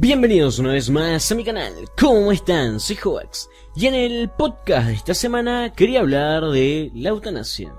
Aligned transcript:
Bienvenidos 0.00 0.58
una 0.58 0.72
vez 0.72 0.88
más 0.88 1.30
a 1.30 1.34
mi 1.34 1.44
canal, 1.44 1.74
¿cómo 2.00 2.32
están? 2.32 2.80
Soy 2.80 2.96
Hoax 3.04 3.50
y 3.76 3.84
en 3.84 3.94
el 3.94 4.30
podcast 4.30 4.86
de 4.86 4.94
esta 4.94 5.12
semana 5.12 5.74
quería 5.74 6.00
hablar 6.00 6.42
de 6.44 6.90
la 6.94 7.10
eutanasia. 7.10 7.74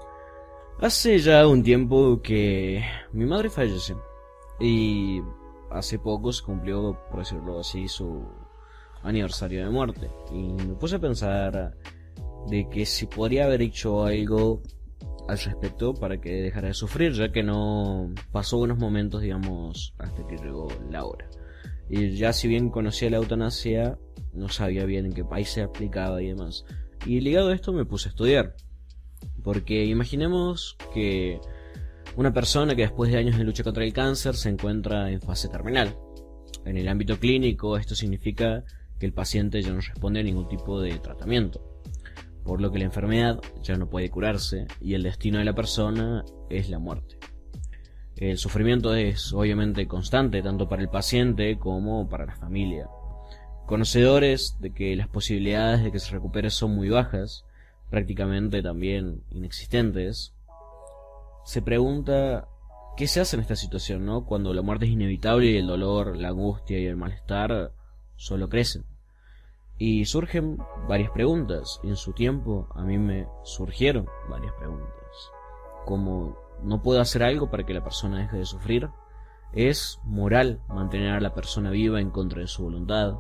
Hace 0.80 1.18
ya 1.18 1.48
un 1.48 1.64
tiempo 1.64 2.22
que 2.22 2.86
mi 3.12 3.26
madre 3.26 3.50
falleció 3.50 4.00
y 4.60 5.20
hace 5.72 5.98
poco 5.98 6.32
se 6.32 6.44
cumplió, 6.44 6.96
por 7.10 7.22
decirlo 7.22 7.60
así, 7.60 7.88
su 7.88 8.24
aniversario 9.02 9.64
de 9.66 9.72
muerte 9.72 10.12
y 10.32 10.54
me 10.54 10.76
puse 10.76 10.98
a 10.98 11.00
pensar 11.00 11.76
de 12.46 12.70
que 12.70 12.86
si 12.86 13.08
podría 13.08 13.46
haber 13.46 13.64
hecho 13.64 14.06
algo 14.06 14.62
al 15.28 15.40
respecto 15.40 15.96
para 15.96 16.22
que 16.22 16.30
dejara 16.30 16.68
de 16.68 16.76
sufrir, 16.76 17.14
ya 17.14 17.32
que 17.32 17.42
no 17.42 18.14
pasó 18.32 18.60
buenos 18.60 18.78
momentos, 18.78 19.24
digamos, 19.24 19.96
hasta 19.98 20.28
que 20.28 20.38
llegó 20.38 20.68
la 20.92 21.04
hora. 21.04 21.28
Y 21.92 22.16
ya 22.16 22.32
si 22.32 22.48
bien 22.48 22.70
conocía 22.70 23.10
la 23.10 23.18
eutanasia, 23.18 24.00
no 24.34 24.48
sabía 24.48 24.86
bien 24.86 25.06
en 25.06 25.14
qué 25.14 25.26
país 25.26 25.50
se 25.50 25.62
aplicaba 25.62 26.22
y 26.22 26.28
demás. 26.28 26.66
Y 27.06 27.20
ligado 27.20 27.50
a 27.50 27.54
esto 27.54 27.74
me 27.74 27.86
puse 27.86 28.08
a 28.08 28.12
estudiar. 28.12 28.56
Porque 29.44 29.86
imaginemos 29.86 30.78
que 30.94 31.40
una 32.16 32.32
persona 32.32 32.76
que 32.76 32.84
después 32.84 33.12
de 33.12 33.18
años 33.18 33.38
de 33.38 33.44
lucha 33.44 33.64
contra 33.64 33.84
el 33.84 33.94
cáncer 33.94 34.36
se 34.36 34.50
encuentra 34.50 35.12
en 35.12 35.22
fase 35.22 35.50
terminal. 35.50 35.98
En 36.66 36.78
el 36.78 36.88
ámbito 36.88 37.20
clínico 37.20 37.78
esto 37.78 37.94
significa 37.94 38.64
que 38.98 39.06
el 39.06 39.14
paciente 39.14 39.62
ya 39.62 39.74
no 39.74 39.82
responde 39.82 40.22
a 40.22 40.24
ningún 40.24 40.48
tipo 40.48 40.80
de 40.80 40.98
tratamiento 41.00 41.72
por 42.44 42.62
lo 42.62 42.72
que 42.72 42.80
la 42.80 42.86
enfermedad 42.86 43.40
ya 43.62 43.78
no 43.78 43.90
puede 43.90 44.10
curarse 44.10 44.68
y 44.80 44.94
el 44.96 45.04
destino 45.04 45.40
de 45.40 45.46
la 45.46 45.56
persona 45.56 46.24
es 46.50 46.70
la 46.70 46.80
muerte. 46.80 47.18
El 48.22 48.38
sufrimiento 48.38 48.94
es 48.94 49.34
obviamente 49.34 49.88
constante 49.88 50.44
tanto 50.44 50.70
para 50.70 50.84
el 50.84 50.90
paciente 50.90 51.58
como 51.58 52.08
para 52.08 52.28
la 52.28 52.36
familia. 52.36 52.88
Conocedores 53.66 54.58
de 54.60 54.76
que 54.76 54.96
las 54.96 55.08
posibilidades 55.08 55.84
de 55.84 55.92
que 55.92 55.98
se 55.98 56.12
recupere 56.12 56.52
son 56.52 56.76
muy 56.76 56.88
bajas, 56.88 57.46
prácticamente 57.90 58.62
también 58.62 59.24
inexistentes, 59.32 60.36
se 61.46 61.64
pregunta 61.64 62.48
qué 62.96 63.08
se 63.08 63.22
hace 63.22 63.38
en 63.38 63.42
esta 63.42 63.56
situación, 63.56 64.06
¿no? 64.06 64.24
Cuando 64.24 64.54
la 64.54 64.62
muerte 64.62 64.86
es 64.86 64.92
inevitable 64.92 65.48
y 65.48 65.58
el 65.58 65.66
dolor, 65.66 66.16
la 66.16 66.28
angustia 66.28 66.78
y 66.78 66.86
el 66.86 66.98
malestar 66.98 67.72
solo 68.18 68.50
crecen. 68.50 68.86
Y 69.80 70.06
surgen 70.06 70.60
varias 70.88 71.10
preguntas. 71.10 71.80
En 71.84 71.96
su 71.96 72.14
tiempo 72.14 72.68
a 72.76 72.84
mí 72.84 73.00
me 73.00 73.26
surgieron 73.44 74.06
varias 74.30 74.54
preguntas. 74.60 74.92
Como 75.88 76.38
no 76.64 76.82
puedo 76.82 77.02
hacer 77.02 77.24
algo 77.24 77.50
para 77.50 77.66
que 77.66 77.74
la 77.74 77.84
persona 77.84 78.20
deje 78.20 78.38
de 78.38 78.46
sufrir. 78.46 78.90
¿Es 79.54 80.00
moral 80.04 80.62
mantener 80.70 81.14
a 81.14 81.20
la 81.20 81.34
persona 81.34 81.72
viva 81.72 82.00
en 82.00 82.10
contra 82.10 82.42
de 82.42 82.48
su 82.48 82.64
voluntad? 82.64 83.16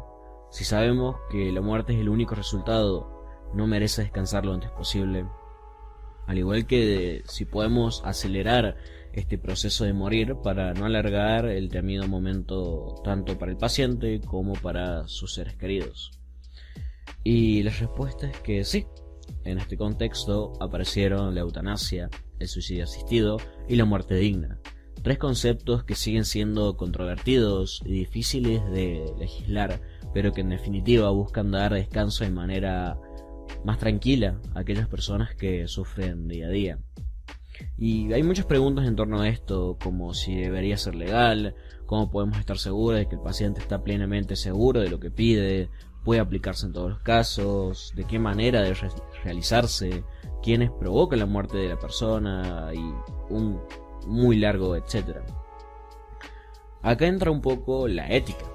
Si 0.49 0.63
sabemos 0.63 1.17
que 1.29 1.51
la 1.51 1.61
muerte 1.61 1.93
es 1.93 1.99
el 1.99 2.09
único 2.09 2.35
resultado, 2.35 3.23
¿no 3.53 3.67
merece 3.67 4.03
descansar 4.03 4.45
lo 4.45 4.53
antes 4.53 4.69
posible? 4.71 5.25
Al 6.27 6.37
igual 6.37 6.65
que 6.65 7.23
si 7.25 7.45
podemos 7.45 8.01
acelerar 8.05 8.77
este 9.13 9.37
proceso 9.37 9.83
de 9.83 9.93
morir 9.93 10.37
para 10.43 10.73
no 10.73 10.85
alargar 10.85 11.45
el 11.45 11.69
temido 11.69 12.07
momento 12.07 13.01
tanto 13.03 13.37
para 13.37 13.51
el 13.51 13.57
paciente 13.57 14.21
como 14.21 14.53
para 14.53 15.07
sus 15.07 15.33
seres 15.33 15.55
queridos. 15.55 16.11
Y 17.23 17.63
la 17.63 17.71
respuesta 17.71 18.27
es 18.27 18.37
que 18.39 18.63
sí. 18.63 18.87
En 19.43 19.57
este 19.57 19.77
contexto 19.77 20.53
aparecieron 20.59 21.33
la 21.35 21.41
eutanasia, 21.41 22.09
el 22.41 22.47
suicidio 22.47 22.83
asistido 22.83 23.37
y 23.67 23.75
la 23.75 23.85
muerte 23.85 24.15
digna. 24.15 24.59
Tres 25.03 25.17
conceptos 25.17 25.83
que 25.83 25.95
siguen 25.95 26.25
siendo 26.25 26.77
controvertidos 26.77 27.81
y 27.85 27.91
difíciles 27.91 28.63
de 28.71 29.11
legislar, 29.17 29.81
pero 30.13 30.31
que 30.31 30.41
en 30.41 30.49
definitiva 30.49 31.09
buscan 31.09 31.51
dar 31.51 31.73
descanso 31.73 32.23
de 32.23 32.29
manera 32.29 32.99
más 33.65 33.79
tranquila 33.79 34.39
a 34.53 34.59
aquellas 34.59 34.87
personas 34.87 35.35
que 35.35 35.67
sufren 35.67 36.27
día 36.27 36.47
a 36.47 36.49
día. 36.49 36.79
Y 37.77 38.13
hay 38.13 38.23
muchas 38.23 38.45
preguntas 38.45 38.87
en 38.87 38.95
torno 38.95 39.21
a 39.21 39.29
esto, 39.29 39.77
como 39.81 40.13
si 40.13 40.35
debería 40.35 40.77
ser 40.77 40.95
legal, 40.95 41.55
cómo 41.85 42.09
podemos 42.09 42.39
estar 42.39 42.57
seguros 42.57 42.99
de 42.99 43.07
que 43.07 43.15
el 43.15 43.21
paciente 43.21 43.59
está 43.59 43.83
plenamente 43.83 44.35
seguro 44.35 44.81
de 44.81 44.89
lo 44.89 44.99
que 44.99 45.11
pide, 45.11 45.69
puede 46.03 46.21
aplicarse 46.21 46.65
en 46.65 46.73
todos 46.73 46.89
los 46.89 46.99
casos, 46.99 47.93
de 47.95 48.05
qué 48.05 48.19
manera 48.19 48.61
debe 48.61 48.77
realizarse, 49.23 50.03
quiénes 50.41 50.71
provocan 50.71 51.19
la 51.19 51.25
muerte 51.25 51.57
de 51.57 51.69
la 51.69 51.79
persona 51.79 52.71
y 52.73 52.79
un 53.31 53.61
muy 54.07 54.37
largo 54.37 54.75
etcétera. 54.75 55.23
Acá 56.81 57.05
entra 57.05 57.29
un 57.29 57.41
poco 57.41 57.87
la 57.87 58.07
ética, 58.09 58.45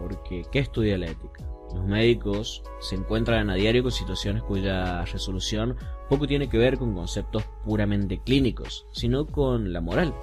porque 0.00 0.44
¿qué 0.50 0.58
estudia 0.58 0.98
la 0.98 1.06
ética? 1.06 1.44
Los 1.74 1.84
médicos 1.84 2.62
se 2.80 2.96
encuentran 2.96 3.50
a 3.50 3.54
diario 3.54 3.82
con 3.82 3.92
situaciones 3.92 4.42
cuya 4.42 5.04
resolución 5.04 5.76
poco 6.08 6.26
tiene 6.26 6.48
que 6.48 6.58
ver 6.58 6.78
con 6.78 6.94
conceptos 6.94 7.44
puramente 7.64 8.20
clínicos, 8.22 8.86
sino 8.92 9.26
con 9.26 9.72
la 9.72 9.80
moral. 9.80 10.14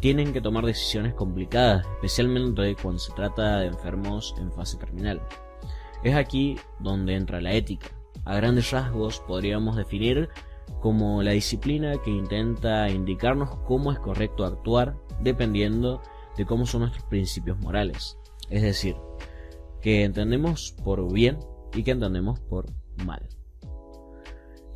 Tienen 0.00 0.32
que 0.32 0.40
tomar 0.40 0.66
decisiones 0.66 1.14
complicadas, 1.14 1.86
especialmente 1.94 2.76
cuando 2.80 2.98
se 2.98 3.12
trata 3.12 3.58
de 3.58 3.66
enfermos 3.66 4.34
en 4.38 4.52
fase 4.52 4.76
terminal. 4.76 5.20
Es 6.04 6.14
aquí 6.14 6.56
donde 6.80 7.14
entra 7.14 7.40
la 7.40 7.54
ética. 7.54 7.88
A 8.26 8.36
grandes 8.36 8.70
rasgos 8.70 9.20
podríamos 9.26 9.76
definir 9.76 10.28
como 10.80 11.22
la 11.22 11.30
disciplina 11.30 11.96
que 12.04 12.10
intenta 12.10 12.90
indicarnos 12.90 13.56
cómo 13.66 13.90
es 13.90 13.98
correcto 13.98 14.44
actuar 14.44 14.96
dependiendo 15.22 16.02
de 16.36 16.44
cómo 16.44 16.66
son 16.66 16.82
nuestros 16.82 17.04
principios 17.04 17.58
morales. 17.58 18.18
Es 18.50 18.60
decir, 18.60 18.96
que 19.80 20.04
entendemos 20.04 20.76
por 20.84 21.10
bien 21.10 21.38
y 21.74 21.82
que 21.82 21.92
entendemos 21.92 22.38
por 22.38 22.66
mal. 23.02 23.26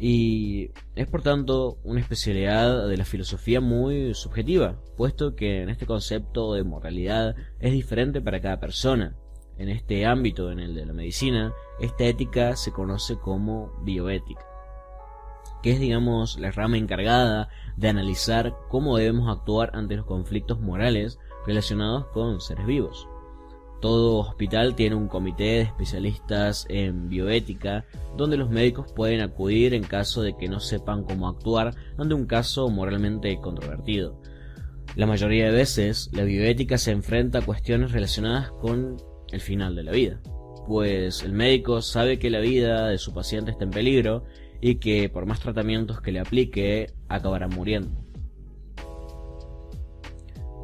Y 0.00 0.71
es 0.94 1.09
por 1.09 1.21
tanto 1.21 1.78
una 1.84 2.00
especialidad 2.00 2.88
de 2.88 2.97
la 2.97 3.05
filosofía 3.05 3.61
muy 3.61 4.15
subjetiva, 4.15 4.81
puesto 4.97 5.34
que 5.34 5.61
en 5.61 5.69
este 5.69 5.84
concepto 5.84 6.55
de 6.55 6.65
moralidad 6.65 7.37
es 7.59 7.72
diferente 7.72 8.22
para 8.22 8.41
cada 8.41 8.61
persona 8.61 9.15
en 9.59 9.69
este 9.69 10.07
ámbito, 10.07 10.51
en 10.51 10.61
el 10.61 10.75
de 10.75 10.87
la 10.87 10.93
medicina, 10.93 11.53
esta 11.81 12.05
ética 12.05 12.57
se 12.57 12.73
conoce 12.73 13.19
como 13.19 13.73
bioética, 13.83 14.45
que 15.63 15.73
es, 15.73 15.81
digamos, 15.81 16.39
la 16.39 16.53
rama 16.53 16.79
encargada 16.79 17.49
de 17.77 17.89
analizar 17.89 18.57
cómo 18.69 18.97
debemos 18.97 19.29
actuar 19.29 19.71
ante 19.75 19.97
los 19.97 20.07
conflictos 20.07 20.61
morales 20.61 21.19
relacionados 21.47 22.07
con 22.07 22.41
seres 22.41 22.67
vivos. 22.67 23.09
Todo 23.81 24.19
hospital 24.19 24.75
tiene 24.75 24.97
un 24.97 25.07
comité 25.07 25.45
de 25.45 25.61
especialistas 25.63 26.67
en 26.69 27.09
bioética 27.09 27.85
donde 28.17 28.37
los 28.37 28.51
médicos 28.51 28.93
pueden 28.93 29.21
acudir 29.21 29.73
en 29.73 29.85
caso 29.85 30.23
de 30.23 30.37
que 30.37 30.49
no 30.49 30.59
sepan 30.59 31.05
cómo 31.05 31.29
actuar 31.29 31.75
ante 31.97 32.15
un 32.15 32.27
caso 32.27 32.69
moralmente 32.71 33.39
controvertido. 33.41 34.21
La 34.97 35.07
mayoría 35.07 35.47
de 35.47 35.53
veces, 35.53 36.11
la 36.13 36.25
bioética 36.25 36.77
se 36.77 36.91
enfrenta 36.91 37.39
a 37.39 37.45
cuestiones 37.45 37.93
relacionadas 37.93 38.51
con 38.51 38.97
el 39.31 39.41
final 39.41 39.75
de 39.77 39.83
la 39.83 39.93
vida, 39.93 40.21
pues 40.66 41.22
el 41.22 41.33
médico 41.33 41.83
sabe 41.83 42.19
que 42.19 42.31
la 42.31 42.41
vida 42.41 42.89
de 42.89 42.99
su 42.99 43.12
paciente 43.12 43.50
está 43.50 43.65
en 43.65 43.71
peligro 43.71 44.25
y 44.61 44.77
que 44.77 45.09
por 45.09 45.27
más 45.27 45.41
tratamientos 45.41 46.00
que 46.00 46.12
le 46.12 46.21
aplique 46.21 46.93
acabará 47.09 47.49
muriendo. 47.49 48.05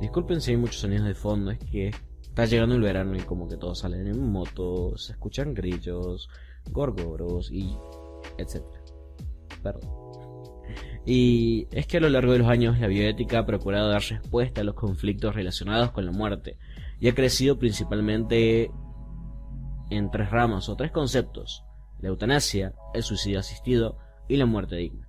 Disculpen 0.00 0.40
si 0.40 0.50
hay 0.50 0.56
muchos 0.56 0.80
sonidos 0.80 1.06
de 1.06 1.14
fondo, 1.14 1.50
es 1.50 1.58
que 1.58 1.90
está 2.22 2.44
llegando 2.46 2.74
el 2.74 2.82
verano 2.82 3.16
y 3.16 3.20
como 3.20 3.48
que 3.48 3.56
todos 3.56 3.78
salen 3.78 4.06
en 4.06 4.20
moto, 4.20 4.96
se 4.98 5.12
escuchan 5.12 5.54
grillos, 5.54 6.28
gorgoros 6.70 7.50
y 7.50 7.76
etcétera. 8.36 8.82
Perdón. 9.62 9.90
Y 11.06 11.68
es 11.70 11.86
que 11.86 11.98
a 11.98 12.00
lo 12.00 12.08
largo 12.08 12.32
de 12.32 12.38
los 12.38 12.48
años 12.48 12.78
la 12.78 12.86
bioética 12.86 13.40
ha 13.40 13.46
procurado 13.46 13.88
dar 13.88 14.02
respuesta 14.02 14.62
a 14.62 14.64
los 14.64 14.74
conflictos 14.74 15.34
relacionados 15.34 15.92
con 15.92 16.06
la 16.06 16.12
muerte, 16.12 16.56
y 17.00 17.08
ha 17.08 17.14
crecido 17.14 17.58
principalmente 17.58 18.70
en 19.90 20.10
tres 20.10 20.30
ramas 20.30 20.68
o 20.68 20.76
tres 20.76 20.90
conceptos, 20.90 21.64
la 22.00 22.08
eutanasia, 22.08 22.74
el 22.94 23.02
suicidio 23.02 23.40
asistido 23.40 23.98
y 24.28 24.36
la 24.36 24.46
muerte 24.46 24.76
digna. 24.76 25.08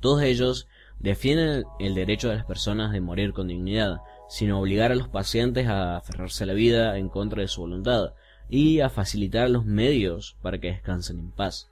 Todos 0.00 0.22
ellos 0.22 0.68
defienden 0.98 1.64
el 1.78 1.94
derecho 1.94 2.28
de 2.28 2.36
las 2.36 2.44
personas 2.44 2.92
de 2.92 3.00
morir 3.00 3.32
con 3.32 3.48
dignidad, 3.48 4.02
sin 4.28 4.52
obligar 4.52 4.92
a 4.92 4.94
los 4.94 5.08
pacientes 5.08 5.66
a 5.66 5.96
aferrarse 5.96 6.44
a 6.44 6.46
la 6.46 6.52
vida 6.54 6.98
en 6.98 7.08
contra 7.08 7.42
de 7.42 7.48
su 7.48 7.62
voluntad 7.62 8.14
y 8.48 8.80
a 8.80 8.90
facilitar 8.90 9.48
los 9.50 9.64
medios 9.64 10.36
para 10.42 10.58
que 10.58 10.68
descansen 10.68 11.18
en 11.18 11.30
paz. 11.30 11.70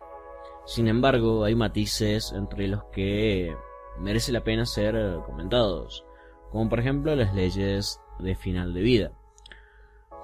Sin 0.64 0.88
embargo, 0.88 1.44
hay 1.44 1.54
matices 1.54 2.32
entre 2.32 2.68
los 2.68 2.84
que 2.92 3.54
merece 3.98 4.32
la 4.32 4.44
pena 4.44 4.64
ser 4.64 5.18
comentados, 5.26 6.04
como 6.52 6.68
por 6.68 6.78
ejemplo 6.78 7.16
las 7.16 7.34
leyes 7.34 7.98
de 8.20 8.36
final 8.36 8.74
de 8.74 8.82
vida. 8.82 9.12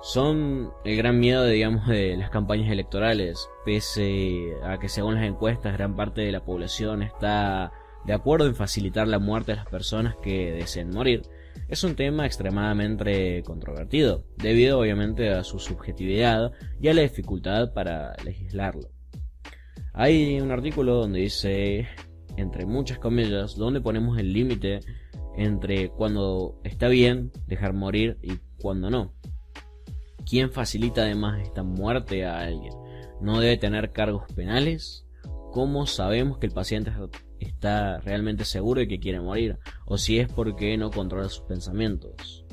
Son 0.01 0.71
el 0.85 0.97
gran 0.97 1.19
miedo, 1.19 1.45
digamos, 1.45 1.89
de 1.89 2.17
las 2.17 2.31
campañas 2.31 2.71
electorales, 2.71 3.49
pese 3.65 4.53
a 4.63 4.79
que 4.79 4.89
según 4.89 5.17
las 5.17 5.25
encuestas 5.25 5.73
gran 5.73 5.97
parte 5.97 6.21
de 6.21 6.31
la 6.31 6.45
población 6.45 7.03
está 7.03 7.73
de 8.05 8.13
acuerdo 8.13 8.47
en 8.47 8.55
facilitar 8.55 9.09
la 9.09 9.19
muerte 9.19 9.53
a 9.53 9.57
las 9.57 9.67
personas 9.67 10.15
que 10.23 10.53
deseen 10.53 10.91
morir. 10.91 11.23
es 11.69 11.83
un 11.83 11.97
tema 11.97 12.25
extremadamente 12.25 13.43
controvertido, 13.43 14.25
debido 14.37 14.79
obviamente 14.79 15.31
a 15.31 15.43
su 15.43 15.59
subjetividad 15.59 16.53
y 16.81 16.89
a 16.89 16.95
la 16.95 17.03
dificultad 17.03 17.73
para 17.75 18.15
legislarlo. 18.25 18.91
Hay 19.93 20.41
un 20.41 20.53
artículo 20.53 20.95
donde 20.95 21.21
dice, 21.21 21.89
entre 22.37 22.65
muchas 22.65 22.99
comillas, 22.99 23.57
donde 23.57 23.81
ponemos 23.81 24.17
el 24.19 24.33
límite 24.33 24.81
entre 25.39 25.91
cuando 25.91 26.59
está 26.65 26.89
bien 26.89 27.31
dejar 27.47 27.73
morir 27.73 28.19
y 28.23 28.39
cuando 28.61 28.91
no. 28.91 29.13
¿Quién 30.29 30.51
facilita 30.51 31.03
además 31.03 31.41
esta 31.41 31.63
muerte 31.63 32.27
a 32.27 32.41
alguien? 32.41 32.75
¿No 33.21 33.39
debe 33.39 33.57
tener 33.57 33.93
cargos 33.93 34.25
penales? 34.35 35.07
¿Cómo 35.53 35.87
sabemos 35.87 36.39
que 36.39 36.47
el 36.47 36.53
paciente 36.53 36.93
está 37.39 37.99
realmente 38.01 38.45
seguro 38.45 38.81
de 38.81 38.89
que 38.89 38.99
quiere 38.99 39.21
morir? 39.21 39.59
¿O 39.87 39.97
si 39.97 40.19
es 40.19 40.31
porque 40.31 40.77
no 40.77 40.91
controla 40.91 41.29
sus 41.29 41.45
pensamientos? 41.47 42.45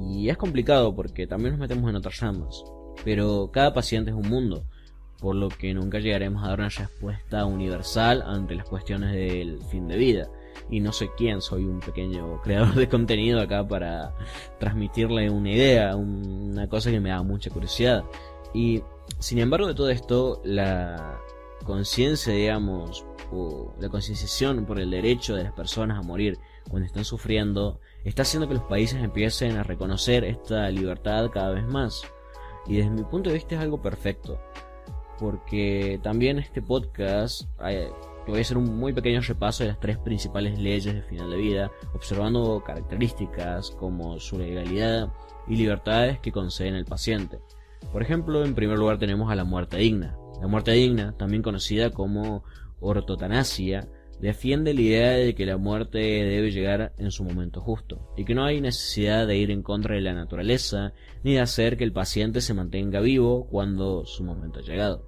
Y 0.00 0.28
es 0.28 0.36
complicado 0.36 0.94
porque 0.94 1.26
también 1.26 1.52
nos 1.52 1.60
metemos 1.60 1.90
en 1.90 1.96
otras 1.96 2.20
ramas. 2.20 2.62
Pero 3.04 3.50
cada 3.52 3.74
paciente 3.74 4.12
es 4.12 4.16
un 4.16 4.28
mundo, 4.28 4.64
por 5.18 5.34
lo 5.34 5.48
que 5.48 5.74
nunca 5.74 5.98
llegaremos 5.98 6.44
a 6.44 6.50
dar 6.50 6.60
una 6.60 6.68
respuesta 6.68 7.44
universal 7.46 8.22
ante 8.24 8.54
las 8.54 8.68
cuestiones 8.68 9.12
del 9.12 9.60
fin 9.64 9.88
de 9.88 9.96
vida 9.96 10.28
y 10.70 10.80
no 10.80 10.92
sé 10.92 11.10
quién, 11.16 11.40
soy 11.40 11.64
un 11.64 11.80
pequeño 11.80 12.40
creador 12.42 12.74
de 12.74 12.88
contenido 12.88 13.40
acá 13.40 13.66
para 13.66 14.14
transmitirle 14.58 15.30
una 15.30 15.50
idea, 15.50 15.96
una 15.96 16.68
cosa 16.68 16.90
que 16.90 17.00
me 17.00 17.10
da 17.10 17.22
mucha 17.22 17.50
curiosidad. 17.50 18.04
Y 18.54 18.82
sin 19.18 19.38
embargo 19.38 19.66
de 19.66 19.74
todo 19.74 19.90
esto, 19.90 20.40
la 20.44 21.18
conciencia, 21.64 22.32
digamos, 22.32 23.04
o 23.30 23.74
la 23.78 23.88
concienciación 23.88 24.64
por 24.64 24.80
el 24.80 24.90
derecho 24.90 25.34
de 25.34 25.44
las 25.44 25.52
personas 25.52 25.98
a 25.98 26.02
morir 26.02 26.38
cuando 26.68 26.86
están 26.86 27.04
sufriendo, 27.04 27.80
está 28.04 28.22
haciendo 28.22 28.48
que 28.48 28.54
los 28.54 28.64
países 28.64 29.02
empiecen 29.02 29.56
a 29.56 29.62
reconocer 29.62 30.24
esta 30.24 30.70
libertad 30.70 31.30
cada 31.30 31.50
vez 31.50 31.66
más. 31.66 32.02
Y 32.66 32.76
desde 32.76 32.90
mi 32.90 33.02
punto 33.04 33.30
de 33.30 33.34
vista 33.36 33.54
es 33.54 33.60
algo 33.60 33.80
perfecto. 33.80 34.38
Porque 35.18 35.98
también 36.02 36.38
este 36.38 36.62
podcast 36.62 37.42
eh, 37.64 37.90
voy 38.30 38.38
a 38.38 38.42
hacer 38.42 38.58
un 38.58 38.76
muy 38.76 38.92
pequeño 38.92 39.20
repaso 39.20 39.64
de 39.64 39.70
las 39.70 39.80
tres 39.80 39.98
principales 39.98 40.58
leyes 40.58 40.94
de 40.94 41.02
final 41.02 41.30
de 41.30 41.36
vida, 41.36 41.70
observando 41.94 42.62
características 42.64 43.70
como 43.72 44.18
su 44.20 44.38
legalidad 44.38 45.12
y 45.46 45.56
libertades 45.56 46.20
que 46.20 46.32
conceden 46.32 46.74
el 46.74 46.84
paciente. 46.84 47.40
Por 47.92 48.02
ejemplo, 48.02 48.44
en 48.44 48.54
primer 48.54 48.78
lugar 48.78 48.98
tenemos 48.98 49.30
a 49.30 49.34
la 49.34 49.44
muerte 49.44 49.78
digna. 49.78 50.16
La 50.40 50.46
muerte 50.46 50.72
digna, 50.72 51.16
también 51.16 51.42
conocida 51.42 51.90
como 51.90 52.44
ortotanasia, 52.80 53.88
defiende 54.20 54.74
la 54.74 54.80
idea 54.80 55.10
de 55.12 55.34
que 55.34 55.46
la 55.46 55.56
muerte 55.56 55.98
debe 55.98 56.50
llegar 56.50 56.92
en 56.98 57.10
su 57.10 57.24
momento 57.24 57.60
justo 57.60 58.12
y 58.16 58.24
que 58.24 58.34
no 58.34 58.44
hay 58.44 58.60
necesidad 58.60 59.26
de 59.26 59.36
ir 59.36 59.50
en 59.50 59.62
contra 59.62 59.94
de 59.94 60.00
la 60.00 60.12
naturaleza 60.12 60.92
ni 61.22 61.34
de 61.34 61.40
hacer 61.40 61.76
que 61.76 61.84
el 61.84 61.92
paciente 61.92 62.40
se 62.40 62.54
mantenga 62.54 63.00
vivo 63.00 63.46
cuando 63.48 64.04
su 64.06 64.24
momento 64.24 64.58
ha 64.58 64.62
llegado. 64.62 65.07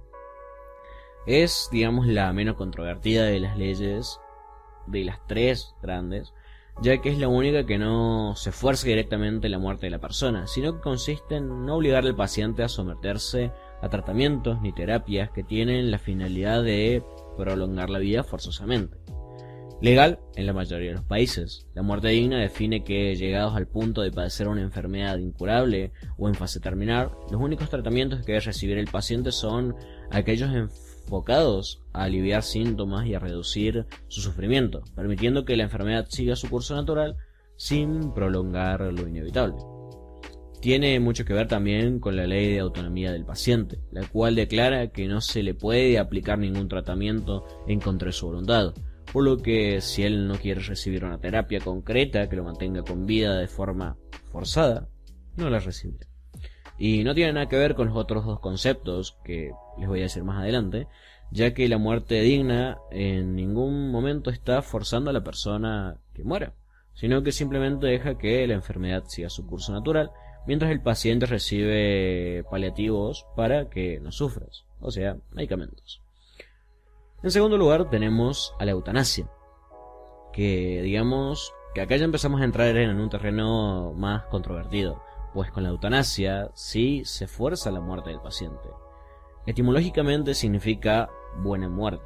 Es, 1.25 1.69
digamos, 1.71 2.07
la 2.07 2.31
menos 2.33 2.55
controvertida 2.55 3.25
de 3.25 3.39
las 3.39 3.57
leyes, 3.57 4.19
de 4.87 5.03
las 5.03 5.25
tres 5.27 5.75
grandes, 5.81 6.33
ya 6.81 6.99
que 6.99 7.09
es 7.09 7.19
la 7.19 7.27
única 7.27 7.65
que 7.65 7.77
no 7.77 8.35
se 8.35 8.51
fuerza 8.51 8.87
directamente 8.87 9.49
la 9.49 9.59
muerte 9.59 9.85
de 9.85 9.91
la 9.91 9.99
persona, 9.99 10.47
sino 10.47 10.73
que 10.73 10.81
consiste 10.81 11.35
en 11.35 11.65
no 11.65 11.75
obligar 11.75 12.05
al 12.05 12.15
paciente 12.15 12.63
a 12.63 12.69
someterse 12.69 13.51
a 13.81 13.89
tratamientos 13.89 14.61
ni 14.61 14.73
terapias 14.73 15.29
que 15.31 15.43
tienen 15.43 15.91
la 15.91 15.99
finalidad 15.99 16.63
de 16.63 17.03
prolongar 17.37 17.89
la 17.89 17.99
vida 17.99 18.23
forzosamente. 18.23 18.97
Legal 19.81 20.19
en 20.35 20.45
la 20.45 20.53
mayoría 20.53 20.89
de 20.89 20.95
los 20.97 21.05
países. 21.05 21.65
La 21.73 21.81
muerte 21.81 22.09
digna 22.09 22.37
define 22.37 22.83
que, 22.83 23.15
llegados 23.15 23.55
al 23.55 23.67
punto 23.67 24.01
de 24.01 24.11
padecer 24.11 24.47
una 24.47 24.61
enfermedad 24.61 25.17
incurable 25.17 25.91
o 26.19 26.27
en 26.27 26.35
fase 26.35 26.59
terminal, 26.59 27.09
los 27.31 27.41
únicos 27.41 27.67
tratamientos 27.67 28.19
que 28.19 28.33
debe 28.33 28.41
recibir 28.41 28.77
el 28.77 28.87
paciente 28.87 29.31
son 29.31 29.75
aquellos 30.11 30.53
enfocados 31.01 31.81
a 31.93 32.03
aliviar 32.03 32.43
síntomas 32.43 33.05
y 33.05 33.13
a 33.13 33.19
reducir 33.19 33.85
su 34.07 34.21
sufrimiento, 34.21 34.83
permitiendo 34.95 35.45
que 35.45 35.57
la 35.57 35.63
enfermedad 35.63 36.07
siga 36.09 36.35
su 36.35 36.49
curso 36.49 36.75
natural 36.75 37.17
sin 37.55 38.13
prolongar 38.13 38.81
lo 38.81 39.07
inevitable. 39.07 39.57
Tiene 40.61 40.99
mucho 40.99 41.25
que 41.25 41.33
ver 41.33 41.47
también 41.47 41.99
con 41.99 42.15
la 42.15 42.27
ley 42.27 42.53
de 42.53 42.59
autonomía 42.59 43.11
del 43.11 43.25
paciente, 43.25 43.79
la 43.91 44.07
cual 44.07 44.35
declara 44.35 44.91
que 44.91 45.07
no 45.07 45.19
se 45.19 45.41
le 45.41 45.55
puede 45.55 45.97
aplicar 45.97 46.37
ningún 46.37 46.67
tratamiento 46.67 47.45
en 47.67 47.79
contra 47.79 48.07
de 48.07 48.13
su 48.13 48.27
voluntad, 48.27 48.73
por 49.11 49.23
lo 49.23 49.37
que 49.37 49.81
si 49.81 50.03
él 50.03 50.27
no 50.27 50.35
quiere 50.35 50.61
recibir 50.61 51.03
una 51.03 51.19
terapia 51.19 51.59
concreta 51.59 52.29
que 52.29 52.35
lo 52.35 52.43
mantenga 52.43 52.83
con 52.83 53.07
vida 53.07 53.37
de 53.37 53.47
forma 53.47 53.97
forzada, 54.31 54.87
no 55.35 55.49
la 55.49 55.59
recibirá. 55.59 56.10
Y 56.83 57.03
no 57.03 57.13
tiene 57.13 57.33
nada 57.33 57.47
que 57.47 57.57
ver 57.57 57.75
con 57.75 57.89
los 57.89 57.95
otros 57.95 58.25
dos 58.25 58.39
conceptos 58.39 59.15
que 59.23 59.51
les 59.77 59.87
voy 59.87 59.99
a 59.99 60.03
decir 60.05 60.23
más 60.23 60.39
adelante, 60.41 60.87
ya 61.29 61.53
que 61.53 61.69
la 61.69 61.77
muerte 61.77 62.21
digna 62.21 62.79
en 62.89 63.35
ningún 63.35 63.91
momento 63.91 64.31
está 64.31 64.63
forzando 64.63 65.11
a 65.11 65.13
la 65.13 65.23
persona 65.23 65.97
que 66.15 66.23
muera, 66.23 66.55
sino 66.95 67.21
que 67.21 67.31
simplemente 67.31 67.85
deja 67.85 68.17
que 68.17 68.47
la 68.47 68.55
enfermedad 68.55 69.03
siga 69.05 69.29
su 69.29 69.45
curso 69.45 69.71
natural 69.71 70.09
mientras 70.47 70.71
el 70.71 70.81
paciente 70.81 71.27
recibe 71.27 72.45
paliativos 72.49 73.27
para 73.35 73.69
que 73.69 73.99
no 73.99 74.11
sufras, 74.11 74.65
o 74.79 74.89
sea, 74.89 75.17
medicamentos. 75.29 76.01
En 77.21 77.29
segundo 77.29 77.59
lugar 77.59 77.91
tenemos 77.91 78.55
a 78.57 78.65
la 78.65 78.71
eutanasia, 78.71 79.29
que 80.33 80.81
digamos 80.81 81.53
que 81.75 81.81
acá 81.81 81.95
ya 81.97 82.05
empezamos 82.05 82.41
a 82.41 82.45
entrar 82.45 82.75
en 82.75 82.99
un 82.99 83.09
terreno 83.11 83.93
más 83.93 84.23
controvertido 84.31 84.99
pues 85.33 85.51
con 85.51 85.63
la 85.63 85.69
eutanasia 85.69 86.51
sí 86.53 87.03
se 87.05 87.27
fuerza 87.27 87.71
la 87.71 87.81
muerte 87.81 88.09
del 88.09 88.21
paciente. 88.21 88.69
Etimológicamente 89.45 90.33
significa 90.33 91.09
buena 91.39 91.69
muerte, 91.69 92.05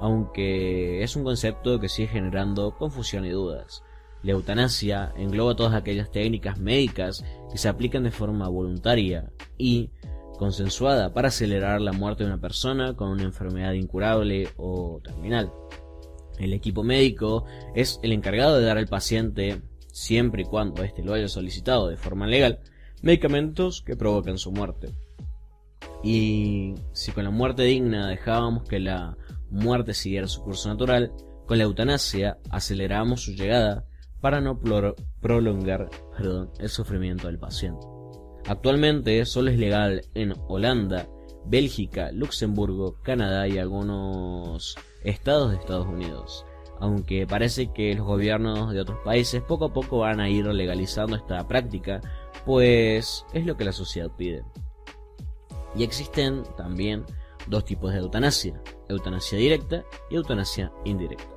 aunque 0.00 1.02
es 1.02 1.16
un 1.16 1.24
concepto 1.24 1.80
que 1.80 1.88
sigue 1.88 2.08
generando 2.08 2.76
confusión 2.76 3.24
y 3.24 3.30
dudas. 3.30 3.82
La 4.22 4.32
eutanasia 4.32 5.12
engloba 5.16 5.54
todas 5.54 5.74
aquellas 5.74 6.10
técnicas 6.10 6.58
médicas 6.58 7.24
que 7.50 7.58
se 7.58 7.68
aplican 7.68 8.02
de 8.02 8.10
forma 8.10 8.48
voluntaria 8.48 9.30
y 9.56 9.90
consensuada 10.38 11.12
para 11.12 11.28
acelerar 11.28 11.80
la 11.80 11.92
muerte 11.92 12.24
de 12.24 12.30
una 12.30 12.40
persona 12.40 12.94
con 12.94 13.08
una 13.10 13.22
enfermedad 13.24 13.72
incurable 13.72 14.48
o 14.56 15.00
terminal. 15.02 15.52
El 16.38 16.52
equipo 16.52 16.84
médico 16.84 17.44
es 17.74 17.98
el 18.02 18.12
encargado 18.12 18.58
de 18.58 18.64
dar 18.64 18.78
al 18.78 18.86
paciente 18.86 19.60
siempre 19.98 20.42
y 20.42 20.44
cuando 20.44 20.82
éste 20.82 21.02
lo 21.02 21.14
haya 21.14 21.28
solicitado 21.28 21.88
de 21.88 21.96
forma 21.96 22.26
legal, 22.26 22.60
medicamentos 23.02 23.82
que 23.82 23.96
provocan 23.96 24.38
su 24.38 24.52
muerte. 24.52 24.92
Y 26.02 26.74
si 26.92 27.12
con 27.12 27.24
la 27.24 27.30
muerte 27.30 27.64
digna 27.64 28.08
dejábamos 28.08 28.68
que 28.68 28.78
la 28.78 29.16
muerte 29.50 29.94
siguiera 29.94 30.28
su 30.28 30.42
curso 30.42 30.68
natural, 30.68 31.12
con 31.46 31.58
la 31.58 31.64
eutanasia 31.64 32.38
aceleramos 32.50 33.22
su 33.22 33.32
llegada 33.32 33.86
para 34.20 34.40
no 34.40 34.60
prolongar 35.20 35.90
el 36.58 36.68
sufrimiento 36.68 37.26
del 37.26 37.38
paciente. 37.38 37.86
Actualmente 38.46 39.24
solo 39.26 39.50
es 39.50 39.58
legal 39.58 40.02
en 40.14 40.34
Holanda, 40.48 41.08
Bélgica, 41.46 42.12
Luxemburgo, 42.12 43.00
Canadá 43.02 43.48
y 43.48 43.58
algunos 43.58 44.76
estados 45.02 45.50
de 45.50 45.56
Estados 45.56 45.86
Unidos 45.86 46.44
aunque 46.80 47.26
parece 47.26 47.72
que 47.72 47.94
los 47.94 48.06
gobiernos 48.06 48.72
de 48.72 48.80
otros 48.80 48.98
países 49.04 49.42
poco 49.42 49.66
a 49.66 49.72
poco 49.72 49.98
van 49.98 50.20
a 50.20 50.28
ir 50.28 50.46
legalizando 50.46 51.16
esta 51.16 51.46
práctica, 51.46 52.00
pues 52.44 53.24
es 53.32 53.46
lo 53.46 53.56
que 53.56 53.64
la 53.64 53.72
sociedad 53.72 54.10
pide. 54.16 54.44
Y 55.74 55.82
existen 55.82 56.42
también 56.56 57.04
dos 57.46 57.64
tipos 57.64 57.92
de 57.92 57.98
eutanasia, 57.98 58.60
eutanasia 58.88 59.38
directa 59.38 59.84
y 60.10 60.16
eutanasia 60.16 60.72
indirecta. 60.84 61.34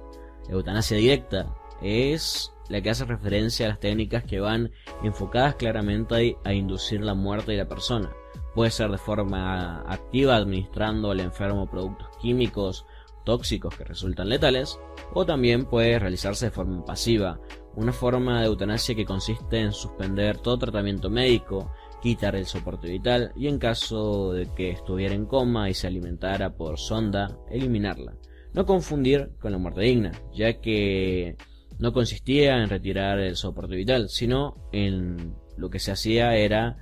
eutanasia 0.50 0.98
directa 0.98 1.54
es 1.82 2.54
la 2.70 2.82
que 2.82 2.90
hace 2.90 3.06
referencia 3.06 3.66
a 3.66 3.70
las 3.70 3.80
técnicas 3.80 4.24
que 4.24 4.40
van 4.40 4.72
enfocadas 5.04 5.56
claramente 5.56 6.38
a 6.44 6.54
inducir 6.54 7.02
la 7.02 7.14
muerte 7.14 7.52
de 7.52 7.58
la 7.58 7.68
persona. 7.68 8.10
Puede 8.56 8.72
ser 8.72 8.90
de 8.90 8.98
forma 8.98 9.82
activa 9.82 10.36
administrando 10.36 11.12
al 11.12 11.20
enfermo 11.20 11.70
productos 11.70 12.08
químicos 12.22 12.86
tóxicos 13.24 13.76
que 13.76 13.84
resultan 13.84 14.30
letales, 14.30 14.80
o 15.14 15.26
también 15.26 15.66
puede 15.66 16.00
realizarse 16.00 16.46
de 16.46 16.52
forma 16.52 16.86
pasiva, 16.86 17.40
una 17.76 17.94
forma 17.94 18.40
de 18.40 18.48
eutanasia 18.48 18.96
que 18.96 19.06
consiste 19.06 19.60
en 19.60 19.72
suspender 19.72 20.38
todo 20.38 20.58
tratamiento 20.58 21.10
médico, 21.10 21.72
quitar 22.02 22.36
el 22.36 22.46
soporte 22.46 22.90
vital 22.90 23.32
y 23.36 23.48
en 23.48 23.60
caso 23.60 24.34
de 24.34 24.48
que 24.54 24.72
estuviera 24.72 25.14
en 25.14 25.26
coma 25.26 25.70
y 25.70 25.74
se 25.74 25.88
alimentara 25.88 26.56
por 26.56 26.78
sonda, 26.78 27.38
eliminarla. 27.50 28.16
No 28.54 28.66
confundir 28.66 29.32
con 29.40 29.52
la 29.52 29.58
muerte 29.58 29.82
digna, 29.82 30.12
ya 30.34 30.60
que 30.60 31.38
no 31.80 31.94
consistía 31.94 32.58
en 32.58 32.70
retirar 32.70 33.20
el 33.20 33.36
soporte 33.36 33.76
vital, 33.76 34.10
sino 34.10 34.70
en 34.72 35.36
lo 35.58 35.70
que 35.70 35.80
se 35.80 35.92
hacía 35.92 36.36
era 36.36 36.78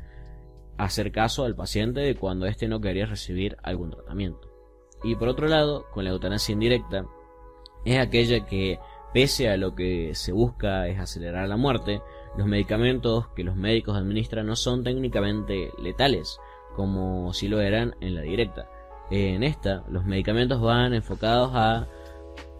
hacer 0.78 1.12
caso 1.12 1.44
al 1.44 1.56
paciente 1.56 2.00
de 2.00 2.16
cuando 2.16 2.46
éste 2.46 2.68
no 2.68 2.80
quería 2.82 3.06
recibir 3.06 3.58
algún 3.62 3.92
tratamiento. 3.92 4.49
Y 5.04 5.16
por 5.16 5.30
otro 5.30 5.48
lado, 5.48 5.86
con 5.92 6.04
la 6.04 6.12
eutanasia 6.12 6.54
indirecta, 6.54 7.06
es 7.86 7.98
aquella 7.98 8.46
que, 8.46 8.80
pese 9.14 9.50
a 9.50 9.58
lo 9.58 9.76
que 9.76 10.14
se 10.14 10.32
busca 10.32 10.88
es 10.88 11.00
acelerar 11.00 11.48
la 11.48 11.58
muerte, 11.58 12.02
los 12.38 12.48
medicamentos 12.48 13.28
que 13.30 13.44
los 13.44 13.56
médicos 13.56 13.98
administran 13.98 14.46
no 14.46 14.56
son 14.56 14.84
técnicamente 14.84 15.72
letales, 15.82 16.40
como 16.76 17.34
si 17.34 17.48
lo 17.48 17.62
eran 17.62 17.96
en 18.02 18.16
la 18.16 18.22
directa. 18.22 18.70
En 19.10 19.44
esta, 19.44 19.84
los 19.90 20.06
medicamentos 20.06 20.62
van 20.62 20.94
enfocados 20.94 21.52
a 21.54 21.88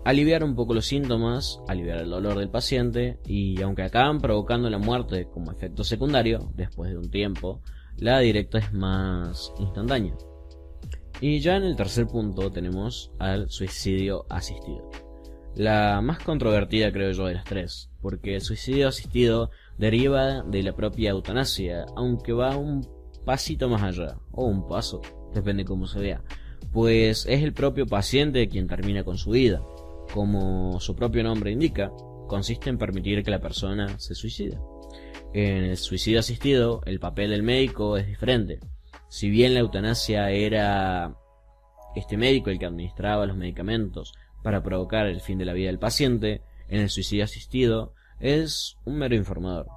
aliviar 0.04 0.44
un 0.44 0.56
poco 0.56 0.74
los 0.74 0.88
síntomas, 0.88 1.62
aliviar 1.68 2.00
el 2.00 2.10
dolor 2.10 2.40
del 2.40 2.50
paciente 2.50 3.20
y 3.26 3.62
aunque 3.62 3.84
acaban 3.84 4.20
provocando 4.20 4.70
la 4.70 4.80
muerte 4.80 5.28
como 5.32 5.52
efecto 5.52 5.84
secundario, 5.84 6.52
después 6.56 6.90
de 6.90 6.98
un 6.98 7.12
tiempo, 7.12 7.62
la 7.98 8.20
directa 8.20 8.58
es 8.58 8.74
más 8.74 9.54
instantánea. 9.60 10.16
Y 11.22 11.40
ya 11.40 11.58
en 11.58 11.64
el 11.64 11.76
tercer 11.76 12.08
punto 12.08 12.52
tenemos 12.52 13.12
al 13.20 13.50
suicidio 13.50 14.26
asistido. 14.30 14.90
La 15.56 16.00
más 16.02 16.20
controvertida 16.20 16.92
creo 16.92 17.12
yo 17.12 17.26
de 17.26 17.34
las 17.34 17.44
tres, 17.44 17.90
porque 18.02 18.36
el 18.36 18.42
suicidio 18.42 18.88
asistido 18.88 19.52
deriva 19.78 20.44
de 20.44 20.64
la 20.64 20.76
propia 20.76 21.10
eutanasia, 21.10 21.86
aunque 21.98 22.32
va 22.32 22.56
un 22.56 22.88
pasito 23.26 23.68
más 23.68 23.84
allá, 23.84 24.18
o 24.32 24.46
un 24.46 24.68
paso, 24.68 25.02
depende 25.34 25.66
cómo 25.66 25.88
se 25.88 26.00
vea, 26.00 26.24
pues 26.72 27.26
es 27.26 27.44
el 27.44 27.54
propio 27.54 27.86
paciente 27.86 28.48
quien 28.48 28.68
termina 28.68 29.04
con 29.04 29.18
su 29.18 29.32
vida. 29.32 29.62
Como 30.14 30.80
su 30.80 30.96
propio 30.96 31.24
nombre 31.24 31.52
indica, 31.52 31.92
consiste 32.28 32.70
en 32.70 32.78
permitir 32.78 33.24
que 33.24 33.32
la 33.32 33.42
persona 33.42 34.00
se 34.00 34.16
suicide. 34.16 34.58
En 35.34 35.66
el 35.66 35.78
suicidio 35.78 36.20
asistido, 36.20 36.82
el 36.86 37.00
papel 37.00 37.32
del 37.32 37.44
médico 37.44 37.98
es 37.98 38.08
diferente. 38.08 38.60
Si 39.10 39.30
bien 39.30 39.56
la 39.56 39.62
eutanasia 39.62 40.30
era 40.30 41.16
este 41.96 42.16
médico 42.16 42.52
el 42.52 42.60
que 42.60 42.68
administraba 42.68 43.26
los 43.26 43.36
medicamentos 43.36 44.14
para 44.44 44.62
provocar 44.64 45.08
el 45.08 45.20
fin 45.20 45.40
de 45.40 45.46
la 45.46 45.54
vida 45.54 45.68
del 45.68 45.80
paciente, 45.80 46.44
en 46.68 46.82
el 46.82 46.90
suicidio 46.90 47.24
asistido 47.24 47.94
es 48.20 48.78
un 48.86 48.98
mero 48.98 49.16
informador. 49.16 49.68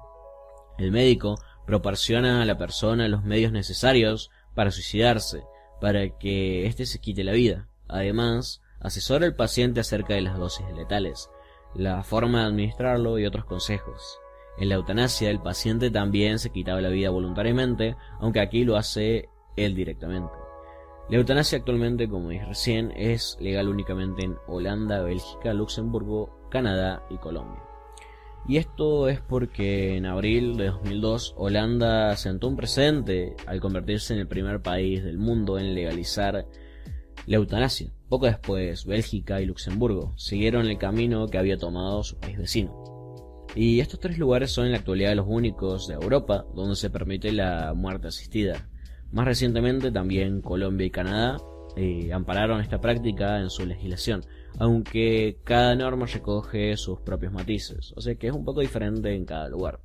El 0.77 0.91
médico 0.91 1.35
proporciona 1.65 2.43
a 2.43 2.45
la 2.45 2.57
persona 2.57 3.07
los 3.07 3.23
medios 3.23 3.51
necesarios 3.51 4.29
para 4.53 4.69
suicidarse, 4.69 5.43
para 5.81 6.17
que 6.17 6.67
éste 6.67 6.85
se 6.85 6.99
quite 6.99 7.23
la 7.23 7.31
vida. 7.31 7.67
Además, 7.87 8.61
asesora 8.79 9.25
al 9.25 9.35
paciente 9.35 9.79
acerca 9.79 10.13
de 10.13 10.21
las 10.21 10.37
dosis 10.37 10.65
letales, 10.75 11.29
la 11.73 12.03
forma 12.03 12.41
de 12.41 12.45
administrarlo 12.45 13.17
y 13.17 13.25
otros 13.25 13.45
consejos. 13.45 14.19
En 14.57 14.69
la 14.69 14.75
eutanasia 14.75 15.29
el 15.29 15.39
paciente 15.39 15.89
también 15.89 16.39
se 16.39 16.51
quitaba 16.51 16.81
la 16.81 16.89
vida 16.89 17.09
voluntariamente, 17.09 17.95
aunque 18.19 18.39
aquí 18.39 18.63
lo 18.63 18.77
hace 18.77 19.29
él 19.55 19.75
directamente. 19.75 20.33
La 21.09 21.17
eutanasia 21.17 21.57
actualmente, 21.57 22.07
como 22.07 22.29
dije 22.29 22.45
recién, 22.45 22.93
es 22.95 23.37
legal 23.39 23.67
únicamente 23.67 24.23
en 24.23 24.37
Holanda, 24.47 25.01
Bélgica, 25.01 25.53
Luxemburgo, 25.53 26.47
Canadá 26.49 27.03
y 27.09 27.17
Colombia. 27.17 27.61
Y 28.47 28.57
esto 28.57 29.07
es 29.07 29.21
porque 29.21 29.95
en 29.95 30.05
abril 30.05 30.57
de 30.57 30.67
2002 30.67 31.33
Holanda 31.37 32.15
sentó 32.17 32.49
un 32.49 32.57
precedente 32.57 33.35
al 33.47 33.61
convertirse 33.61 34.13
en 34.13 34.19
el 34.19 34.27
primer 34.27 34.61
país 34.61 35.03
del 35.03 35.17
mundo 35.17 35.57
en 35.57 35.73
legalizar 35.73 36.45
la 37.25 37.35
eutanasia. 37.35 37.89
Poco 38.09 38.25
después, 38.25 38.85
Bélgica 38.85 39.41
y 39.41 39.45
Luxemburgo 39.45 40.13
siguieron 40.17 40.67
el 40.67 40.77
camino 40.77 41.27
que 41.27 41.37
había 41.37 41.57
tomado 41.57 42.03
su 42.03 42.19
país 42.19 42.37
vecino. 42.37 42.92
Y 43.55 43.79
estos 43.79 43.99
tres 43.99 44.17
lugares 44.17 44.51
son 44.51 44.65
en 44.65 44.71
la 44.71 44.79
actualidad 44.79 45.15
los 45.15 45.27
únicos 45.27 45.87
de 45.87 45.93
Europa 45.93 46.45
donde 46.55 46.75
se 46.75 46.89
permite 46.89 47.31
la 47.31 47.73
muerte 47.75 48.07
asistida. 48.07 48.67
Más 49.11 49.25
recientemente 49.25 49.91
también 49.91 50.41
Colombia 50.41 50.87
y 50.87 50.89
Canadá 50.89 51.37
eh, 51.75 52.11
ampararon 52.11 52.61
esta 52.61 52.81
práctica 52.81 53.39
en 53.39 53.49
su 53.49 53.65
legislación, 53.65 54.23
aunque 54.57 55.39
cada 55.43 55.75
norma 55.75 56.07
recoge 56.07 56.77
sus 56.77 56.99
propios 57.01 57.31
matices, 57.31 57.93
o 57.95 58.01
sea 58.01 58.15
que 58.15 58.27
es 58.27 58.33
un 58.33 58.45
poco 58.45 58.61
diferente 58.61 59.13
en 59.13 59.25
cada 59.25 59.49
lugar. 59.49 59.79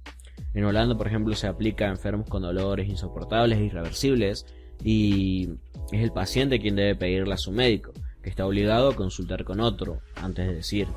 En 0.55 0.65
Holanda, 0.65 0.97
por 0.97 1.07
ejemplo, 1.07 1.35
se 1.35 1.47
aplica 1.47 1.87
a 1.87 1.91
enfermos 1.91 2.29
con 2.29 2.43
dolores 2.43 2.89
insoportables 2.89 3.59
e 3.59 3.65
irreversibles 3.65 4.47
y 4.83 5.49
es 5.93 6.03
el 6.03 6.13
paciente 6.13 6.61
quien 6.61 6.77
debe 6.77 6.95
pedirle 6.95 7.35
a 7.35 7.39
su 7.39 7.53
médico, 7.53 7.93
que 8.23 8.31
está 8.31 8.47
obligado 8.47 8.91
a 8.91 8.97
consultar 8.97 9.45
con 9.45 9.61
otro 9.61 10.01
antes 10.17 10.47
de 10.47 10.55
decir. 10.55 10.89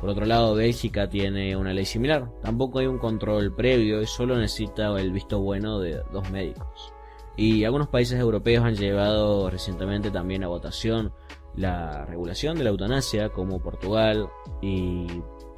Por 0.00 0.10
otro 0.10 0.26
lado, 0.26 0.54
Bélgica 0.54 1.08
tiene 1.08 1.56
una 1.56 1.72
ley 1.72 1.84
similar. 1.84 2.30
Tampoco 2.40 2.78
hay 2.78 2.86
un 2.86 2.98
control 2.98 3.54
previo 3.54 4.00
y 4.00 4.06
solo 4.06 4.36
necesita 4.36 4.88
el 4.98 5.12
visto 5.12 5.40
bueno 5.40 5.80
de 5.80 6.02
dos 6.12 6.30
médicos. 6.30 6.92
Y 7.36 7.64
algunos 7.64 7.88
países 7.88 8.18
europeos 8.18 8.64
han 8.64 8.76
llevado 8.76 9.48
recientemente 9.50 10.10
también 10.10 10.44
a 10.44 10.48
votación 10.48 11.12
la 11.56 12.04
regulación 12.04 12.56
de 12.56 12.64
la 12.64 12.70
eutanasia, 12.70 13.30
como 13.30 13.60
Portugal, 13.60 14.28
y 14.62 15.06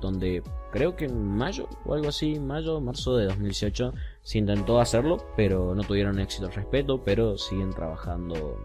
donde 0.00 0.42
creo 0.73 0.97
que 0.97 1.04
en 1.04 1.37
mayo 1.37 1.68
o 1.85 1.94
algo 1.94 2.09
así, 2.09 2.40
mayo, 2.40 2.80
marzo 2.80 3.16
de 3.16 3.26
2018, 3.26 3.92
se 4.23 4.38
intentó 4.38 4.80
hacerlo, 4.80 5.18
pero 5.37 5.75
no 5.75 5.82
tuvieron 5.82 6.18
éxito 6.18 6.47
al 6.47 6.54
respecto, 6.54 7.02
pero 7.04 7.37
siguen 7.37 7.70
trabajando 7.70 8.59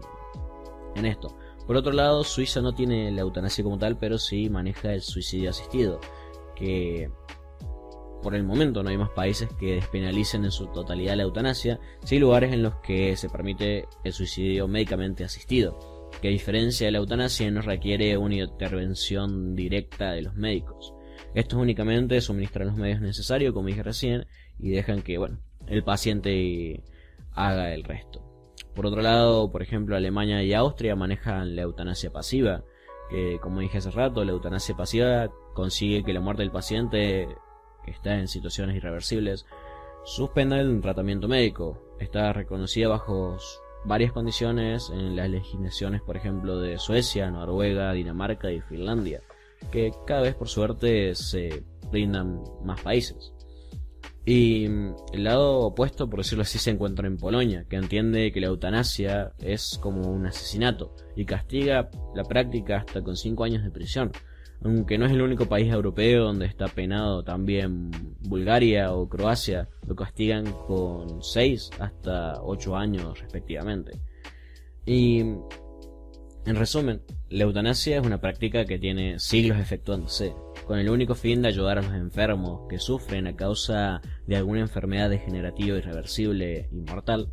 en 0.94 1.04
esto. 1.04 1.36
Por 1.66 1.76
otro 1.76 1.92
lado, 1.92 2.22
Suiza 2.22 2.60
no 2.60 2.74
tiene 2.74 3.10
la 3.10 3.22
eutanasia 3.22 3.64
como 3.64 3.78
tal, 3.78 3.98
pero 3.98 4.18
sí 4.18 4.48
maneja 4.48 4.92
el 4.92 5.02
suicidio 5.02 5.50
asistido, 5.50 6.00
que 6.54 7.10
por 8.22 8.34
el 8.34 8.44
momento 8.44 8.82
no 8.82 8.90
hay 8.90 8.98
más 8.98 9.10
países 9.10 9.48
que 9.58 9.74
despenalicen 9.74 10.44
en 10.44 10.50
su 10.50 10.66
totalidad 10.68 11.16
la 11.16 11.24
eutanasia, 11.24 11.78
sí 12.04 12.18
lugares 12.18 12.52
en 12.52 12.62
los 12.62 12.76
que 12.76 13.16
se 13.16 13.28
permite 13.28 13.86
el 14.04 14.12
suicidio 14.12 14.68
médicamente 14.68 15.24
asistido, 15.24 16.10
que 16.20 16.28
a 16.28 16.30
diferencia 16.30 16.86
de 16.86 16.92
la 16.92 16.98
eutanasia 16.98 17.50
no 17.50 17.62
requiere 17.62 18.16
una 18.16 18.36
intervención 18.36 19.54
directa 19.54 20.12
de 20.12 20.22
los 20.22 20.34
médicos. 20.34 20.92
Estos 21.34 21.60
únicamente 21.60 22.20
suministran 22.20 22.68
los 22.68 22.76
medios 22.76 23.00
necesarios, 23.00 23.52
como 23.52 23.68
dije 23.68 23.82
recién, 23.82 24.26
y 24.58 24.70
dejan 24.70 25.02
que, 25.02 25.18
bueno, 25.18 25.38
el 25.66 25.84
paciente 25.84 26.82
haga 27.32 27.74
el 27.74 27.84
resto. 27.84 28.25
Por 28.76 28.86
otro 28.86 29.00
lado, 29.00 29.50
por 29.50 29.62
ejemplo, 29.62 29.96
Alemania 29.96 30.42
y 30.42 30.52
Austria 30.52 30.94
manejan 30.94 31.56
la 31.56 31.62
eutanasia 31.62 32.12
pasiva, 32.12 32.62
que 33.08 33.38
como 33.40 33.60
dije 33.60 33.78
hace 33.78 33.90
rato, 33.90 34.22
la 34.22 34.32
eutanasia 34.32 34.76
pasiva 34.76 35.30
consigue 35.54 36.04
que 36.04 36.12
la 36.12 36.20
muerte 36.20 36.42
del 36.42 36.52
paciente, 36.52 37.26
que 37.84 37.90
está 37.90 38.18
en 38.18 38.28
situaciones 38.28 38.76
irreversibles, 38.76 39.46
suspenda 40.04 40.60
el 40.60 40.82
tratamiento 40.82 41.26
médico. 41.26 41.96
Está 41.98 42.34
reconocida 42.34 42.88
bajo 42.88 43.38
varias 43.86 44.12
condiciones 44.12 44.90
en 44.90 45.16
las 45.16 45.30
legislaciones, 45.30 46.02
por 46.02 46.18
ejemplo, 46.18 46.60
de 46.60 46.78
Suecia, 46.78 47.30
Noruega, 47.30 47.92
Dinamarca 47.92 48.50
y 48.52 48.60
Finlandia, 48.60 49.22
que 49.72 49.90
cada 50.06 50.20
vez 50.20 50.34
por 50.34 50.48
suerte 50.48 51.14
se 51.14 51.64
brindan 51.90 52.42
más 52.62 52.82
países. 52.82 53.32
Y 54.26 54.68
mm, 54.68 54.94
el 55.12 55.24
lado 55.24 55.60
opuesto, 55.60 56.10
por 56.10 56.18
decirlo 56.18 56.42
así, 56.42 56.58
se 56.58 56.70
encuentra 56.70 57.06
en 57.06 57.16
Polonia, 57.16 57.64
que 57.70 57.76
entiende 57.76 58.32
que 58.32 58.40
la 58.40 58.48
eutanasia 58.48 59.32
es 59.38 59.78
como 59.80 60.10
un 60.10 60.26
asesinato 60.26 60.94
y 61.14 61.24
castiga 61.24 61.88
la 62.14 62.24
práctica 62.24 62.78
hasta 62.78 63.02
con 63.02 63.16
5 63.16 63.44
años 63.44 63.62
de 63.62 63.70
prisión. 63.70 64.10
Aunque 64.64 64.98
no 64.98 65.06
es 65.06 65.12
el 65.12 65.22
único 65.22 65.46
país 65.46 65.72
europeo 65.72 66.24
donde 66.24 66.46
está 66.46 66.66
penado, 66.66 67.22
también 67.22 67.90
Bulgaria 68.20 68.92
o 68.92 69.08
Croacia 69.08 69.68
lo 69.86 69.94
castigan 69.94 70.44
con 70.66 71.22
6 71.22 71.70
hasta 71.78 72.42
8 72.42 72.76
años 72.76 73.20
respectivamente. 73.20 74.00
Y 74.84 75.20
en 75.20 76.54
resumen, 76.54 77.02
la 77.28 77.44
eutanasia 77.44 77.98
es 77.98 78.06
una 78.06 78.20
práctica 78.20 78.64
que 78.64 78.78
tiene 78.78 79.18
siglos 79.18 79.58
efectuándose, 79.58 80.34
con 80.66 80.78
el 80.78 80.90
único 80.90 81.14
fin 81.14 81.42
de 81.42 81.48
ayudar 81.48 81.78
a 81.78 81.82
los 81.82 81.94
enfermos 81.94 82.68
que 82.68 82.78
sufren 82.78 83.26
a 83.26 83.36
causa 83.36 84.00
de 84.26 84.36
alguna 84.36 84.60
enfermedad 84.60 85.08
degenerativa 85.08 85.78
irreversible 85.78 86.68
y 86.72 86.80
mortal 86.80 87.32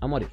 a 0.00 0.06
morir. 0.06 0.30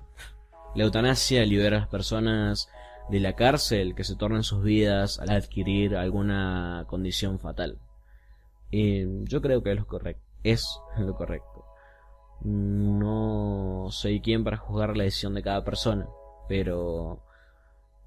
La 0.75 0.83
eutanasia 0.83 1.45
libera 1.45 1.77
a 1.77 1.79
las 1.81 1.89
personas 1.89 2.69
de 3.09 3.19
la 3.19 3.33
cárcel 3.33 3.95
que 3.95 4.03
se 4.03 4.15
tornan 4.15 4.43
sus 4.43 4.63
vidas 4.63 5.19
al 5.19 5.29
adquirir 5.29 5.95
alguna 5.95 6.85
condición 6.87 7.39
fatal. 7.39 7.79
Y 8.71 9.23
yo 9.25 9.41
creo 9.41 9.63
que 9.63 9.71
es 9.71 9.77
lo 9.77 9.87
correcto. 9.87 10.23
Es 10.43 10.79
lo 10.97 11.15
correcto. 11.15 11.65
No 12.41 13.87
soy 13.89 14.19
quien 14.19 14.43
para 14.43 14.57
juzgar 14.57 14.97
la 14.97 15.05
decisión 15.05 15.33
de 15.33 15.41
cada 15.41 15.63
persona 15.63 16.07
pero 16.47 17.24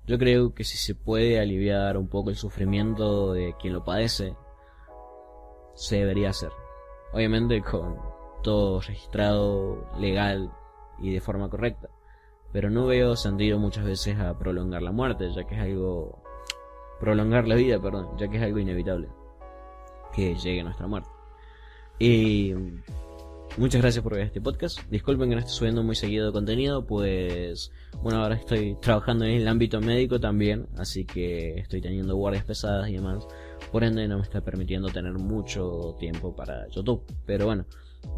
yo 0.08 0.18
creo 0.18 0.54
que 0.54 0.64
si 0.64 0.78
se 0.78 0.94
puede 0.94 1.38
aliviar 1.38 1.98
un 1.98 2.08
poco 2.08 2.30
el 2.30 2.36
sufrimiento 2.36 3.34
de 3.34 3.54
quien 3.60 3.74
lo 3.74 3.84
padece, 3.84 4.34
se 5.74 5.96
debería 5.96 6.30
hacer. 6.30 6.50
Obviamente 7.12 7.60
con 7.60 7.98
todo 8.42 8.80
registrado 8.80 9.86
legal 9.98 10.50
y 10.98 11.12
de 11.12 11.20
forma 11.20 11.50
correcta. 11.50 11.90
Pero 12.52 12.70
no 12.70 12.86
veo 12.86 13.16
sentido 13.16 13.58
muchas 13.58 13.84
veces 13.84 14.18
a 14.18 14.38
prolongar 14.38 14.80
la 14.80 14.92
muerte, 14.92 15.30
ya 15.30 15.44
que 15.46 15.54
es 15.54 15.60
algo... 15.60 16.22
Prolongar 17.00 17.46
la 17.46 17.54
vida, 17.54 17.78
perdón, 17.78 18.16
ya 18.16 18.28
que 18.28 18.38
es 18.38 18.42
algo 18.42 18.58
inevitable. 18.58 19.10
Que 20.14 20.34
llegue 20.36 20.64
nuestra 20.64 20.86
muerte. 20.86 21.10
Y 21.98 22.54
Muchas 23.58 23.82
gracias 23.82 24.04
por 24.04 24.14
ver 24.14 24.26
este 24.26 24.40
podcast. 24.40 24.78
Disculpen 24.88 25.28
que 25.28 25.34
no 25.34 25.40
esté 25.40 25.50
subiendo 25.50 25.82
muy 25.82 25.96
seguido 25.96 26.32
contenido, 26.32 26.86
pues 26.86 27.72
bueno, 28.04 28.22
ahora 28.22 28.36
estoy 28.36 28.76
trabajando 28.80 29.24
en 29.24 29.32
el 29.32 29.48
ámbito 29.48 29.80
médico 29.80 30.20
también, 30.20 30.68
así 30.76 31.04
que 31.04 31.58
estoy 31.58 31.80
teniendo 31.80 32.14
guardias 32.14 32.44
pesadas 32.44 32.88
y 32.88 32.92
demás. 32.92 33.26
por 33.72 33.82
ende 33.82 34.06
no 34.06 34.18
me 34.18 34.22
está 34.22 34.42
permitiendo 34.42 34.90
tener 34.90 35.14
mucho 35.14 35.96
tiempo 35.98 36.36
para 36.36 36.68
YouTube. 36.68 37.02
Pero 37.26 37.46
bueno, 37.46 37.66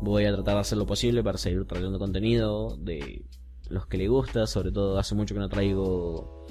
voy 0.03 0.27
a 0.27 0.35
tratar 0.35 0.57
de 0.57 0.61
hacer 0.61 0.77
lo 0.77 0.85
posible 0.85 1.23
para 1.23 1.39
seguir 1.39 1.65
trayendo 1.65 1.99
contenido 1.99 2.77
de 2.77 3.25
los 3.71 3.87
que 3.87 3.97
le 3.97 4.09
gusta, 4.09 4.47
sobre 4.47 4.71
todo 4.73 4.99
hace 4.99 5.15
mucho 5.15 5.35
que 5.35 5.41
no 5.41 5.49
traigo 5.49 6.45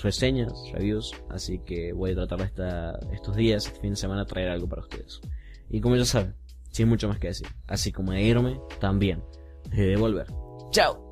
reseñas, 0.00 0.52
reviews, 0.72 1.10
así 1.30 1.58
que 1.66 1.92
voy 1.92 2.12
a 2.12 2.14
tratar 2.14 2.38
de 2.38 2.44
esta, 2.44 3.00
estos 3.12 3.34
días, 3.34 3.66
este 3.66 3.80
fin 3.80 3.90
de 3.90 3.96
semana, 3.96 4.24
traer 4.24 4.50
algo 4.50 4.68
para 4.68 4.82
ustedes. 4.82 5.20
Y 5.68 5.80
como 5.80 5.96
ya 5.96 6.04
saben, 6.04 6.36
sin 6.76 6.88
mucho 6.90 7.08
más 7.08 7.18
que 7.18 7.28
decir, 7.28 7.48
así 7.68 7.90
como 7.90 8.12
de 8.12 8.22
irme, 8.22 8.60
también 8.80 9.24
de 9.70 9.96
volver. 9.96 10.26
¡Chao! 10.70 11.05